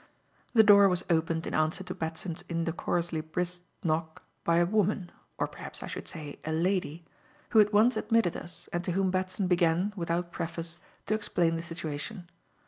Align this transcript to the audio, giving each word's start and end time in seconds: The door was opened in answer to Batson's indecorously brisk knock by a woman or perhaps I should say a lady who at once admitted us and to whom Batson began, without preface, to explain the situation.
The 0.55 0.63
door 0.63 0.89
was 0.89 1.05
opened 1.11 1.45
in 1.45 1.53
answer 1.53 1.83
to 1.83 1.93
Batson's 1.93 2.43
indecorously 2.49 3.21
brisk 3.21 3.61
knock 3.83 4.23
by 4.43 4.57
a 4.57 4.65
woman 4.65 5.11
or 5.37 5.47
perhaps 5.47 5.83
I 5.83 5.85
should 5.85 6.07
say 6.07 6.39
a 6.43 6.51
lady 6.51 7.05
who 7.51 7.59
at 7.59 7.71
once 7.71 7.95
admitted 7.97 8.35
us 8.35 8.67
and 8.73 8.83
to 8.85 8.93
whom 8.93 9.11
Batson 9.11 9.45
began, 9.45 9.93
without 9.95 10.31
preface, 10.31 10.79
to 11.05 11.13
explain 11.13 11.55
the 11.55 11.61
situation. 11.61 12.27